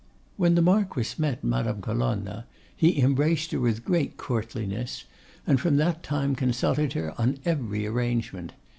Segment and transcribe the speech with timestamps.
[0.35, 5.03] When the Marquess met Madame Colonna he embraced her with great courtliness,
[5.45, 8.53] and from that time consulted her on every arrangement.